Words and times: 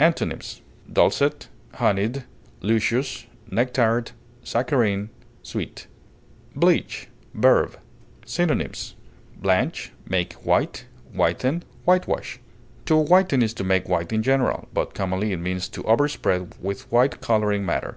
Antonyms: 0.00 0.60
dulcet, 0.92 1.46
honeyed, 1.74 2.24
luscious, 2.60 3.26
nectared, 3.48 4.10
saccharine, 4.42 5.08
sweet. 5.44 5.86
BLEACH, 6.56 7.06
v. 7.32 7.48
Synonyms: 8.26 8.96
blanch, 9.36 9.92
make 10.08 10.32
white, 10.44 10.86
whiten, 11.14 11.62
whitewash. 11.84 12.40
To 12.86 12.96
whiten 12.96 13.40
is 13.40 13.54
to 13.54 13.62
make 13.62 13.88
white 13.88 14.12
in 14.12 14.24
general, 14.24 14.66
but 14.74 14.94
commonly 14.94 15.30
it 15.30 15.36
means 15.36 15.68
to 15.68 15.84
overspread 15.84 16.54
with 16.60 16.90
white 16.90 17.20
coloring 17.20 17.64
matter. 17.64 17.96